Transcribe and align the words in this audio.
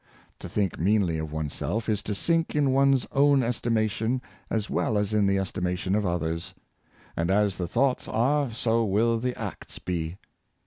To 0.39 0.49
think 0.49 0.79
meanly 0.79 1.19
of 1.19 1.31
one's 1.31 1.53
self, 1.53 1.87
is 1.87 2.01
to 2.01 2.15
sink 2.15 2.55
in 2.55 2.71
one's 2.71 3.05
own 3.11 3.43
estimation 3.43 4.19
as 4.49 4.67
well 4.67 4.97
as 4.97 5.13
in 5.13 5.27
the 5.27 5.37
estimation 5.37 5.93
of 5.93 6.07
others. 6.07 6.55
And 7.15 7.29
as 7.29 7.57
the 7.57 7.67
thoughts 7.67 8.07
are, 8.07 8.51
so 8.51 8.83
will 8.83 9.19
the 9.19 9.39
acts 9.39 9.77
be. 9.77 10.17